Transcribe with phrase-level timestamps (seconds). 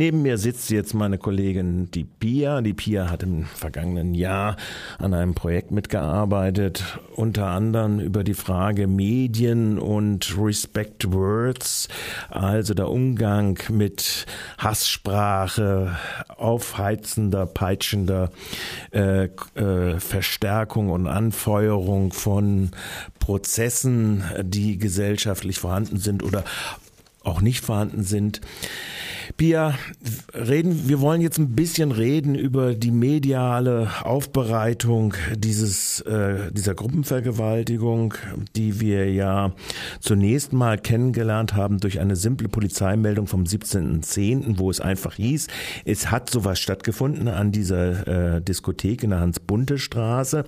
[0.00, 2.62] Neben mir sitzt jetzt meine Kollegin die Pia.
[2.62, 4.56] Die Pia hat im vergangenen Jahr
[4.96, 11.88] an einem Projekt mitgearbeitet, unter anderem über die Frage Medien und Respect Words,
[12.30, 14.24] also der Umgang mit
[14.56, 15.94] Hasssprache,
[16.34, 18.30] aufheizender, peitschender
[18.92, 22.70] äh, äh, Verstärkung und Anfeuerung von
[23.18, 26.42] Prozessen, die gesellschaftlich vorhanden sind oder
[27.22, 28.40] auch nicht vorhanden sind.
[29.36, 29.74] Pia,
[30.34, 38.14] reden, wir wollen jetzt ein bisschen reden über die mediale Aufbereitung dieses, äh, dieser Gruppenvergewaltigung,
[38.56, 39.52] die wir ja
[40.00, 45.46] zunächst mal kennengelernt haben durch eine simple Polizeimeldung vom 17.10., wo es einfach hieß,
[45.84, 50.44] es hat sowas stattgefunden an dieser äh, Diskothek in der Hans-Bunte-Straße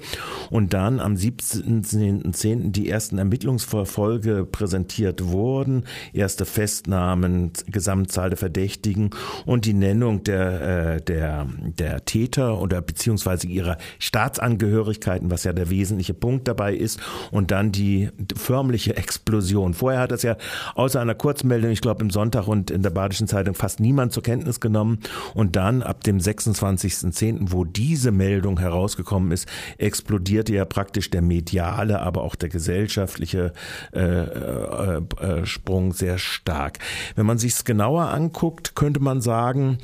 [0.50, 2.72] und dann am 17.10.
[2.72, 9.10] die ersten Ermittlungsverfolge präsentiert wurden, erste Festnahmen, Gesamtzahl der Verdächtigen, Verdächtigen
[9.44, 11.46] und die Nennung der, äh, der,
[11.78, 17.72] der Täter oder beziehungsweise ihrer Staatsangehörigkeiten, was ja der wesentliche Punkt dabei ist, und dann
[17.72, 19.74] die förmliche Explosion.
[19.74, 20.36] Vorher hat das ja
[20.74, 24.22] außer einer Kurzmeldung, ich glaube im Sonntag und in der Badischen Zeitung fast niemand zur
[24.22, 25.00] Kenntnis genommen.
[25.34, 29.48] Und dann ab dem 26.10., wo diese Meldung herausgekommen ist,
[29.78, 33.52] explodierte ja praktisch der mediale, aber auch der gesellschaftliche
[33.92, 36.78] äh, äh, äh, Sprung sehr stark.
[37.16, 39.78] Wenn man sich es genauer anguckt, könnte man sagen,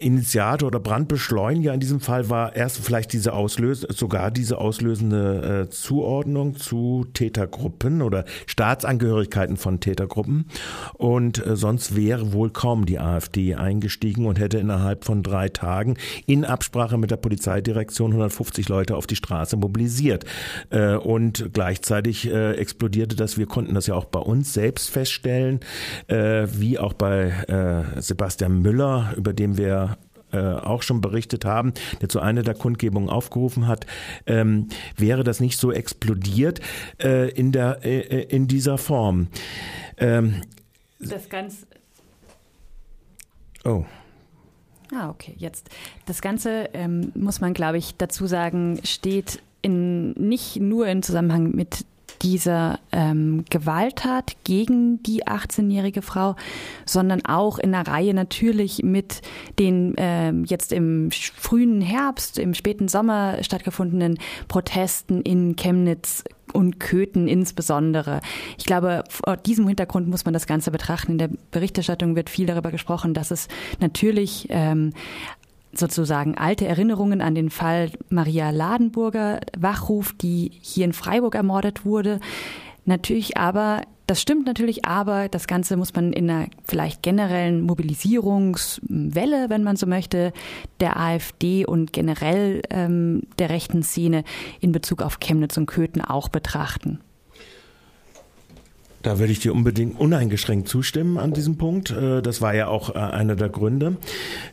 [0.00, 5.70] Initiator oder Brandbeschleuniger in diesem Fall war erst vielleicht diese Auslöse, sogar diese auslösende äh,
[5.70, 10.46] Zuordnung zu Tätergruppen oder Staatsangehörigkeiten von Tätergruppen.
[10.94, 15.96] Und äh, sonst wäre wohl kaum die AfD eingestiegen und hätte innerhalb von drei Tagen
[16.26, 20.24] in Absprache mit der Polizeidirektion 150 Leute auf die Straße mobilisiert.
[20.70, 25.58] Äh, und gleichzeitig äh, explodierte das, wir konnten das ja auch bei uns selbst feststellen,
[26.06, 29.87] äh, wie auch bei äh, Sebastian Müller, über den wir
[30.32, 33.86] äh, auch schon berichtet haben, der zu einer der Kundgebungen aufgerufen hat,
[34.26, 36.60] ähm, wäre das nicht so explodiert
[37.02, 39.28] äh, in, der, äh, äh in dieser Form.
[39.98, 40.42] Ähm,
[41.00, 41.66] das Ganze.
[43.64, 43.84] Oh.
[44.92, 45.68] Ah, okay, jetzt.
[46.06, 51.50] Das Ganze, ähm, muss man, glaube ich, dazu sagen, steht in, nicht nur im Zusammenhang
[51.50, 51.84] mit
[52.22, 56.36] dieser ähm, Gewalttat gegen die 18-jährige Frau,
[56.84, 59.22] sondern auch in einer Reihe natürlich mit
[59.58, 64.18] den ähm, jetzt im frühen Herbst, im späten Sommer stattgefundenen
[64.48, 68.20] Protesten in Chemnitz und Köthen insbesondere.
[68.56, 71.12] Ich glaube, vor diesem Hintergrund muss man das Ganze betrachten.
[71.12, 73.48] In der Berichterstattung wird viel darüber gesprochen, dass es
[73.80, 74.92] natürlich ähm,
[75.72, 82.20] sozusagen alte Erinnerungen an den Fall Maria Ladenburger wachruft, die hier in Freiburg ermordet wurde.
[82.84, 89.50] Natürlich aber, das stimmt natürlich, aber das Ganze muss man in einer vielleicht generellen Mobilisierungswelle,
[89.50, 90.32] wenn man so möchte,
[90.80, 94.24] der AfD und generell ähm, der rechten Szene
[94.60, 97.00] in Bezug auf Chemnitz und Köthen auch betrachten.
[99.02, 101.90] Da würde ich dir unbedingt uneingeschränkt zustimmen an diesem Punkt.
[101.90, 103.96] Äh, das war ja auch äh, einer der Gründe.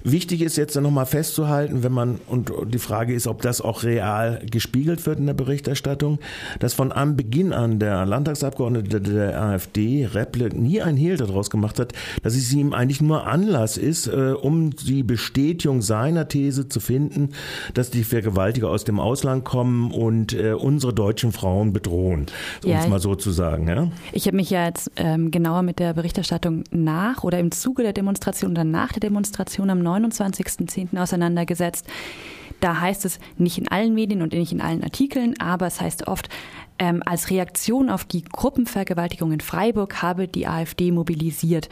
[0.03, 4.41] Wichtig ist jetzt nochmal festzuhalten, wenn man, und die Frage ist, ob das auch real
[4.49, 6.19] gespiegelt wird in der Berichterstattung,
[6.59, 11.93] dass von Anbeginn an der Landtagsabgeordnete der AfD, Repple, nie ein Hehl daraus gemacht hat,
[12.21, 17.29] dass es ihm eigentlich nur Anlass ist, äh, um die Bestätigung seiner These zu finden,
[17.73, 22.27] dass die Vergewaltiger aus dem Ausland kommen und unsere deutschen Frauen bedrohen,
[22.63, 23.67] um ja, es mal so zu sagen.
[23.67, 23.87] Ja?
[24.11, 27.93] Ich habe mich ja jetzt ähm, genauer mit der Berichterstattung nach oder im Zuge der
[27.93, 30.99] Demonstration oder nach der Demonstration am 29.10.
[31.01, 31.87] auseinandergesetzt.
[32.59, 36.09] Da heißt es nicht in allen Medien und nicht in allen Artikeln, aber es heißt
[36.09, 36.27] oft,
[36.79, 41.69] ähm, als Reaktion auf die Gruppenvergewaltigung in Freiburg habe die AfD mobilisiert.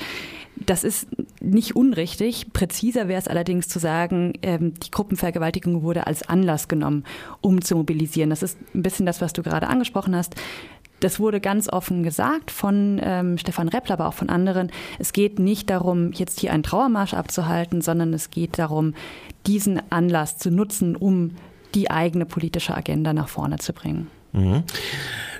[0.55, 1.07] Das ist
[1.41, 2.53] nicht unrichtig.
[2.53, 7.03] Präziser wäre es allerdings zu sagen, ähm, die Gruppenvergewaltigung wurde als Anlass genommen,
[7.41, 8.29] um zu mobilisieren.
[8.29, 10.35] Das ist ein bisschen das, was du gerade angesprochen hast.
[11.03, 14.71] Das wurde ganz offen gesagt von ähm, Stefan Reppler, aber auch von anderen.
[14.99, 18.93] Es geht nicht darum, jetzt hier einen Trauermarsch abzuhalten, sondern es geht darum,
[19.45, 21.31] diesen Anlass zu nutzen, um
[21.75, 24.07] die eigene politische Agenda nach vorne zu bringen.
[24.31, 24.63] Mhm.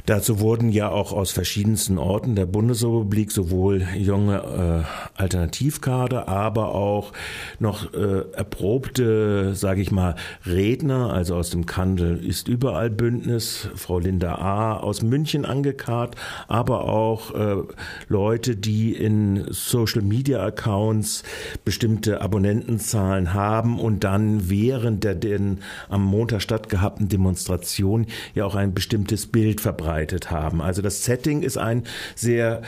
[0.06, 4.86] Dazu wurden ja auch aus verschiedensten Orten der Bundesrepublik sowohl junge
[5.18, 7.14] äh, Alternativkader, aber auch
[7.60, 10.16] noch äh, erprobte, sage ich mal,
[10.46, 14.78] Redner, also aus dem Kandel ist überall Bündnis, Frau Linda A.
[14.78, 16.16] aus München angekarrt,
[16.50, 17.64] aber auch äh,
[18.10, 21.24] Leute, die in Social Media Accounts
[21.64, 28.74] bestimmte Abonnentenzahlen haben und dann während der den am Montag stattgehabten Demonstration ja auch ein
[28.74, 29.62] bestimmtes Bild
[29.94, 30.62] verbreitet haben.
[30.62, 31.84] Also das Setting ist ein
[32.16, 32.62] sehr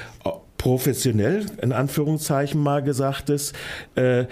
[0.57, 3.53] professionell in Anführungszeichen mal gesagtes
[3.95, 4.25] äh,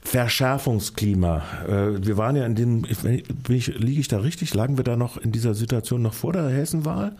[0.00, 1.42] Verschärfungsklima.
[1.66, 4.54] Äh, wir waren ja in dem, liege ich da richtig?
[4.54, 7.12] Lagen wir da noch in dieser Situation noch vor der Hessenwahl?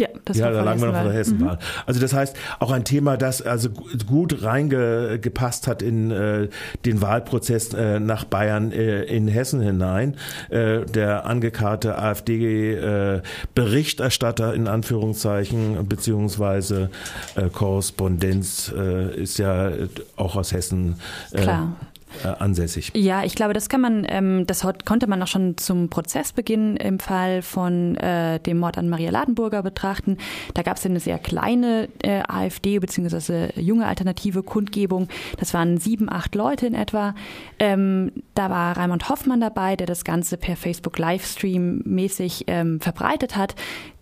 [0.00, 1.54] Ja, das ja war da lagen wir noch vor der Hessenwahl.
[1.54, 1.60] Mhm.
[1.86, 3.70] Also das heißt, auch ein Thema, das also
[4.06, 6.48] gut reingepasst hat in äh,
[6.84, 10.16] den Wahlprozess äh, nach Bayern äh, in Hessen hinein.
[10.50, 16.90] Äh, der angekarrte AfD-Berichterstatter äh, in Anführungszeichen beziehungsweise
[17.36, 18.72] äh, Korrespondenz
[19.16, 19.70] ist ja
[20.16, 20.96] auch aus Hessen.
[21.32, 21.76] Klar
[22.22, 22.92] äh, ansässig.
[22.94, 26.98] Ja, ich glaube, das kann man, ähm, das konnte man auch schon zum Prozessbeginn im
[26.98, 30.18] Fall von äh, dem Mord an Maria Ladenburger betrachten.
[30.54, 33.60] Da gab es eine sehr kleine äh, AfD bzw.
[33.60, 35.08] junge alternative Kundgebung.
[35.38, 37.14] Das waren sieben, acht Leute in etwa.
[37.58, 43.36] Ähm, da war Raimund Hoffmann dabei, der das Ganze per Facebook Livestream mäßig ähm, verbreitet
[43.36, 43.54] hat.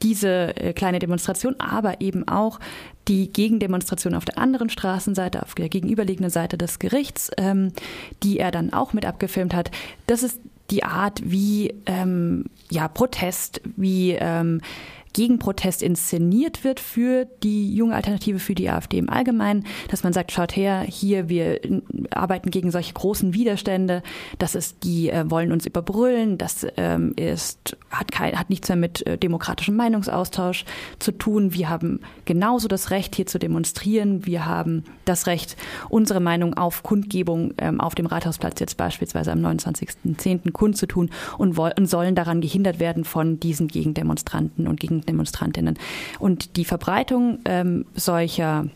[0.03, 2.59] Diese äh, kleine Demonstration, aber eben auch
[3.09, 7.73] die Gegendemonstration auf der anderen Straßenseite, auf der gegenüberliegenden Seite des Gerichts, ähm,
[8.23, 9.71] die er dann auch mit abgefilmt hat.
[10.07, 10.41] Das ist
[10.71, 14.61] die Art, wie ähm, ja, Protest, wie ähm,
[15.12, 20.32] Gegenprotest inszeniert wird für die junge Alternative, für die AfD im Allgemeinen, dass man sagt,
[20.32, 21.61] schaut her, hier, wir
[22.11, 24.03] arbeiten gegen solche großen Widerstände,
[24.38, 28.76] das ist, die äh, wollen uns überbrüllen, das ähm, ist, hat, kein, hat nichts mehr
[28.76, 30.64] mit äh, demokratischem Meinungsaustausch
[30.99, 31.55] zu tun.
[31.55, 34.26] Wir haben genauso das Recht, hier zu demonstrieren.
[34.26, 35.56] Wir haben das Recht,
[35.88, 40.53] unsere Meinung auf Kundgebung ähm, auf dem Rathausplatz jetzt beispielsweise am 29.10.
[40.53, 45.79] kundzutun und, und sollen daran gehindert werden von diesen Gegendemonstranten und gegen Demonstrantinnen.
[46.19, 48.67] Und die Verbreitung ähm, solcher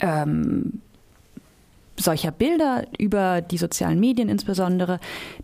[0.00, 0.80] ähm,
[2.00, 5.00] solcher Bilder über die sozialen Medien insbesondere,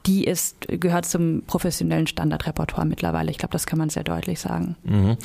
[0.07, 3.31] die ist, gehört zum professionellen Standardrepertoire mittlerweile.
[3.31, 4.77] Ich glaube, das kann man sehr deutlich sagen.
[4.85, 5.17] Mhm.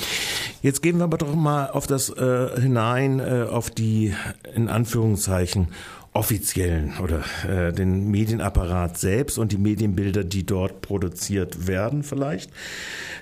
[0.62, 4.14] Jetzt gehen wir aber doch mal auf das äh, hinein, äh, auf die
[4.54, 5.70] in Anführungszeichen
[6.14, 12.52] offiziellen oder äh, den Medienapparat selbst und die Medienbilder, die dort produziert werden vielleicht.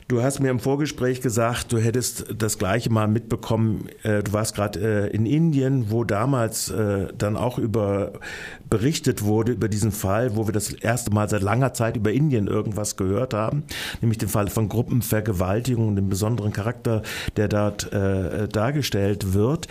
[0.08, 3.90] Du hast mir im Vorgespräch gesagt, du hättest das gleiche mal mitbekommen.
[4.02, 8.14] Äh, du warst gerade äh, in Indien, wo damals äh, dann auch über
[8.70, 12.48] berichtet wurde über diesen Fall, wo wir das erste Mal seit langer Zeit über Indien
[12.48, 13.64] irgendwas gehört haben,
[14.02, 17.02] nämlich den Fall von Gruppenvergewaltigung und den besonderen Charakter,
[17.36, 19.68] der dort äh, dargestellt wird.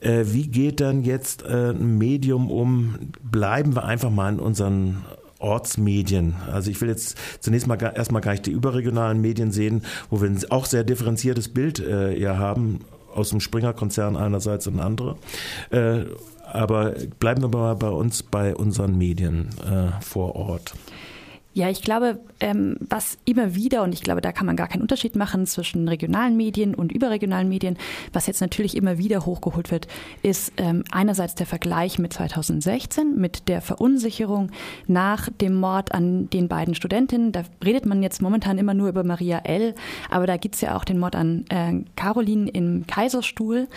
[0.00, 2.94] Äh, wie geht dann jetzt äh, ein Medium um?
[3.22, 5.04] Bleiben wir einfach mal in unseren
[5.38, 6.36] Ortsmedien.
[6.50, 10.28] Also ich will jetzt zunächst mal erstmal gar nicht die überregionalen Medien sehen, wo wir
[10.28, 12.80] ein auch sehr differenziertes Bild äh, ja haben,
[13.12, 15.16] aus dem Springer-Konzern einerseits und andere.
[15.70, 16.04] Äh,
[16.50, 20.74] aber bleiben wir mal bei uns, bei unseren Medien äh, vor Ort.
[21.54, 24.80] Ja, ich glaube, ähm, was immer wieder, und ich glaube, da kann man gar keinen
[24.80, 27.76] Unterschied machen zwischen regionalen Medien und überregionalen Medien,
[28.12, 29.86] was jetzt natürlich immer wieder hochgeholt wird,
[30.22, 34.50] ist ähm, einerseits der Vergleich mit 2016, mit der Verunsicherung
[34.86, 37.32] nach dem Mord an den beiden Studentinnen.
[37.32, 39.74] Da redet man jetzt momentan immer nur über Maria L.,
[40.10, 43.68] aber da gibt's ja auch den Mord an äh, Caroline im Kaiserstuhl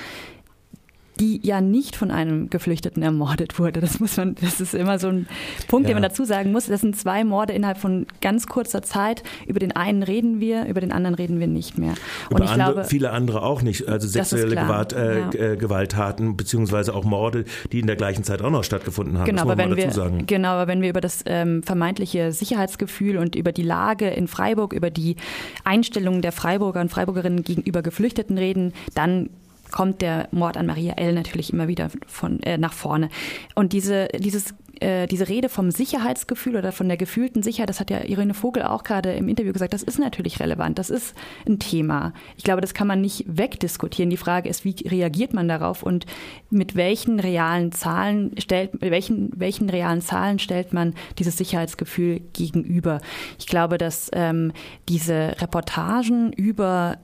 [1.19, 3.81] die ja nicht von einem Geflüchteten ermordet wurde.
[3.81, 5.27] Das muss man, das ist immer so ein
[5.67, 5.93] Punkt, ja.
[5.93, 6.67] den man dazu sagen muss.
[6.67, 9.23] Das sind zwei Morde innerhalb von ganz kurzer Zeit.
[9.47, 11.93] Über den einen reden wir, über den anderen reden wir nicht mehr.
[12.29, 13.87] Über Und ich andere, glaube, viele andere auch nicht.
[13.87, 15.33] Also sexuelle Gewalt, äh, ja.
[15.33, 19.25] Äh, Gewalttaten beziehungsweise auch Morde, die in der gleichen Zeit auch noch stattgefunden haben.
[19.25, 20.25] Genau, aber wenn wir, sagen.
[20.25, 24.73] genau, aber wenn wir über das ähm, vermeintliche Sicherheitsgefühl und über die Lage in Freiburg,
[24.73, 25.15] über die
[25.63, 29.29] Einstellungen der Freiburger und Freiburgerinnen gegenüber Geflüchteten reden, dann
[29.71, 31.13] kommt der Mord an Maria L.
[31.13, 33.09] natürlich immer wieder von, äh, nach vorne.
[33.55, 37.89] Und diese, dieses äh, diese Rede vom Sicherheitsgefühl oder von der gefühlten Sicherheit, das hat
[37.89, 41.15] ja Irene Vogel auch gerade im Interview gesagt, das ist natürlich relevant, das ist
[41.47, 42.13] ein Thema.
[42.35, 44.09] Ich glaube, das kann man nicht wegdiskutieren.
[44.09, 46.05] Die Frage ist, wie reagiert man darauf und
[46.49, 52.99] mit welchen realen Zahlen stellt, welchen, welchen realen Zahlen stellt man dieses Sicherheitsgefühl gegenüber?
[53.39, 54.51] Ich glaube, dass ähm,
[54.89, 56.97] diese Reportagen über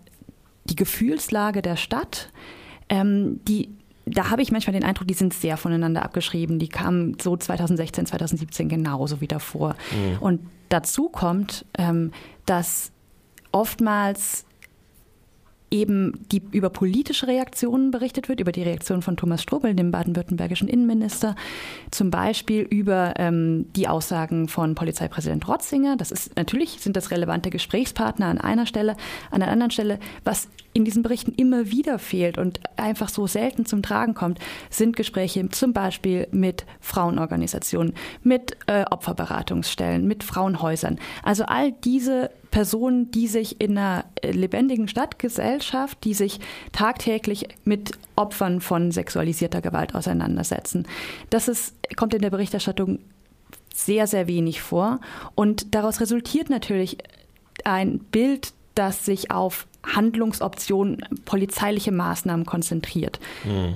[0.65, 2.29] die Gefühlslage der Stadt,
[2.89, 3.69] ähm, die
[4.05, 6.59] da habe ich manchmal den Eindruck, die sind sehr voneinander abgeschrieben.
[6.59, 9.75] Die kamen so 2016, 2017 genauso wieder vor.
[9.91, 10.17] Mhm.
[10.19, 10.39] Und
[10.69, 12.11] dazu kommt, ähm,
[12.45, 12.91] dass
[13.51, 14.45] oftmals
[15.71, 20.67] eben die über politische Reaktionen berichtet wird, über die Reaktion von Thomas Strobel, dem baden-württembergischen
[20.67, 21.35] Innenminister,
[21.91, 25.95] zum Beispiel über ähm, die Aussagen von Polizeipräsident Rotzinger.
[25.95, 28.97] Das ist natürlich sind das relevante Gesprächspartner an einer Stelle,
[29.31, 33.65] an der anderen Stelle, was in diesen Berichten immer wieder fehlt und einfach so selten
[33.65, 40.99] zum Tragen kommt, sind Gespräche zum Beispiel mit Frauenorganisationen, mit äh, Opferberatungsstellen, mit Frauenhäusern.
[41.23, 46.39] Also all diese Personen, die sich in einer äh, lebendigen Stadtgesellschaft, die sich
[46.73, 50.85] tagtäglich mit Opfern von sexualisierter Gewalt auseinandersetzen.
[51.29, 52.99] Das ist, kommt in der Berichterstattung
[53.73, 54.99] sehr, sehr wenig vor.
[55.33, 56.97] Und daraus resultiert natürlich
[57.63, 63.19] ein Bild, das sich auf Handlungsoptionen, polizeiliche Maßnahmen konzentriert.
[63.43, 63.75] Mhm.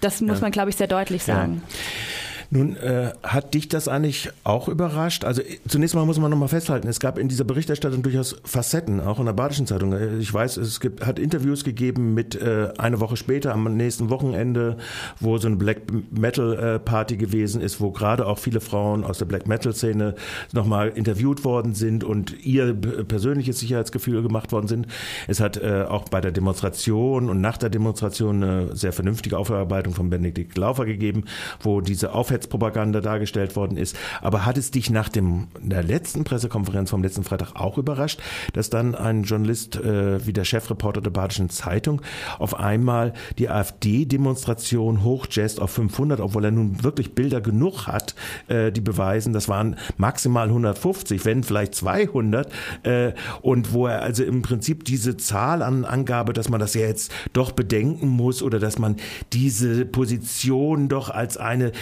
[0.00, 0.42] Das muss ja.
[0.42, 1.62] man, glaube ich, sehr deutlich sagen.
[1.64, 2.31] Ja.
[2.54, 5.24] Nun äh, hat dich das eigentlich auch überrascht?
[5.24, 9.18] Also zunächst mal muss man nochmal festhalten, es gab in dieser Berichterstattung durchaus Facetten, auch
[9.18, 9.94] in der Badischen Zeitung.
[9.94, 14.10] Äh, ich weiß, es gibt, hat Interviews gegeben mit äh, eine Woche später, am nächsten
[14.10, 14.76] Wochenende,
[15.18, 15.78] wo so eine Black
[16.10, 20.14] Metal äh, Party gewesen ist, wo gerade auch viele Frauen aus der Black Metal Szene
[20.52, 24.88] nochmal interviewt worden sind und ihr persönliches Sicherheitsgefühl gemacht worden sind.
[25.26, 29.94] Es hat äh, auch bei der Demonstration und nach der Demonstration eine sehr vernünftige Aufarbeitung
[29.94, 31.24] von Benedikt Laufer gegeben,
[31.62, 33.96] wo diese Aufhetzung Sicherheitspropaganda dargestellt worden ist.
[34.20, 38.20] Aber hat es dich nach dem, der letzten Pressekonferenz vom letzten Freitag auch überrascht,
[38.52, 42.02] dass dann ein Journalist äh, wie der Chefreporter der Badischen Zeitung
[42.38, 48.14] auf einmal die AfD-Demonstration hochjazzt auf 500, obwohl er nun wirklich Bilder genug hat,
[48.48, 52.52] äh, die beweisen, das waren maximal 150, wenn vielleicht 200.
[52.82, 56.82] Äh, und wo er also im Prinzip diese Zahl an Angabe, dass man das ja
[56.82, 58.96] jetzt doch bedenken muss oder dass man
[59.32, 61.72] diese Position doch als eine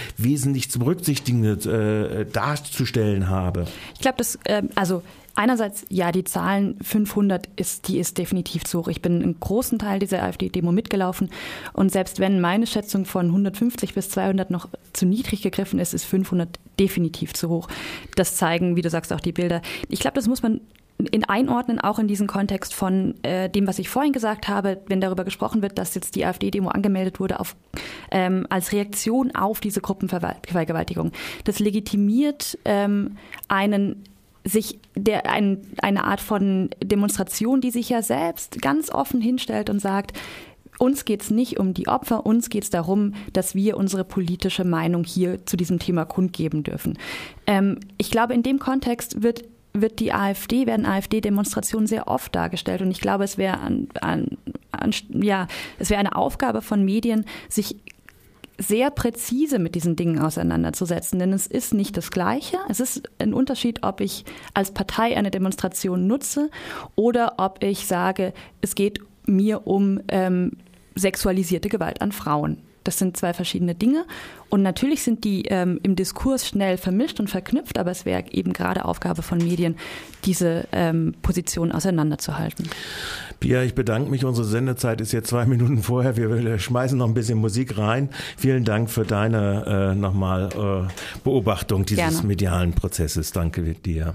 [0.50, 3.66] wesentlich zu berücksichtigen äh, darzustellen habe?
[3.94, 5.02] Ich glaube, das, äh, also
[5.36, 8.88] Einerseits, ja, die Zahlen 500 ist, die ist definitiv zu hoch.
[8.88, 11.30] Ich bin einen großen Teil dieser AfD-Demo mitgelaufen
[11.72, 16.04] und selbst wenn meine Schätzung von 150 bis 200 noch zu niedrig gegriffen ist, ist
[16.04, 17.68] 500 definitiv zu hoch.
[18.16, 19.62] Das zeigen, wie du sagst, auch die Bilder.
[19.88, 20.60] Ich glaube, das muss man
[21.06, 25.00] in einordnen, auch in diesen Kontext von äh, dem, was ich vorhin gesagt habe, wenn
[25.00, 27.56] darüber gesprochen wird, dass jetzt die AfD-Demo angemeldet wurde auf,
[28.10, 31.12] ähm, als Reaktion auf diese Gruppenvergewaltigung.
[31.44, 33.16] Das legitimiert ähm,
[33.48, 34.04] einen
[34.42, 39.80] sich der ein, eine Art von Demonstration, die sich ja selbst ganz offen hinstellt und
[39.80, 40.14] sagt,
[40.78, 44.64] uns geht es nicht um die Opfer, uns geht es darum, dass wir unsere politische
[44.64, 46.98] Meinung hier zu diesem Thema kundgeben dürfen.
[47.46, 52.82] Ähm, ich glaube, in dem Kontext wird wird die AfD, werden AfD-Demonstrationen sehr oft dargestellt.
[52.82, 54.38] Und ich glaube, es wäre an, an,
[54.72, 55.46] an, ja,
[55.78, 57.76] es eine Aufgabe von Medien, sich
[58.58, 62.58] sehr präzise mit diesen Dingen auseinanderzusetzen, denn es ist nicht das Gleiche.
[62.68, 66.50] Es ist ein Unterschied, ob ich als Partei eine Demonstration nutze
[66.94, 70.58] oder ob ich sage, es geht mir um ähm,
[70.94, 72.58] sexualisierte Gewalt an Frauen.
[72.90, 74.04] Das sind zwei verschiedene Dinge.
[74.48, 78.52] Und natürlich sind die ähm, im Diskurs schnell vermischt und verknüpft, aber es wäre eben
[78.52, 79.76] gerade Aufgabe von Medien,
[80.24, 82.68] diese ähm, Positionen auseinanderzuhalten.
[83.38, 84.24] Pia, ich bedanke mich.
[84.24, 86.16] Unsere Sendezeit ist jetzt zwei Minuten vorher.
[86.16, 88.08] Wir schmeißen noch ein bisschen Musik rein.
[88.36, 92.26] Vielen Dank für deine äh, nochmal äh, Beobachtung dieses Gerne.
[92.26, 93.30] medialen Prozesses.
[93.30, 94.08] Danke dir.